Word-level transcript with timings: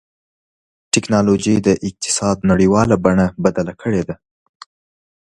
ټکنالوجي 0.93 1.55
د 1.67 1.69
اقتصاد 1.87 2.37
نړیواله 2.51 2.95
بڼه 3.05 3.25
بدله 3.43 3.73
کړې 3.81 4.01
ده. 4.07 4.15